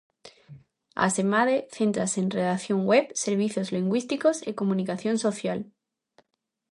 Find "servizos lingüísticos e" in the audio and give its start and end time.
3.25-4.51